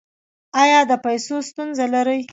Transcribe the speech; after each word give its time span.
ایا 0.61 0.79
د 0.89 0.91
پیسو 1.05 1.35
ستونزه 1.49 1.85
لرئ؟ 1.93 2.19